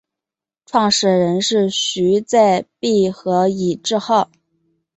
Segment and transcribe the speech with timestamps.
[0.65, 4.31] 创始人是徐载弼和尹致昊。